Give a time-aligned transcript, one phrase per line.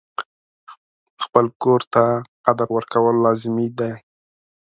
[1.23, 2.03] خپل کور ته
[2.45, 3.91] قدر ورکول لازمي دي.